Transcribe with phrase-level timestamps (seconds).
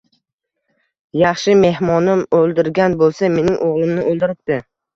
[1.23, 4.63] —Yaxshi, mehmonim o’ldirgan bo’lsa, mening o’g’limni o’ldiribdi.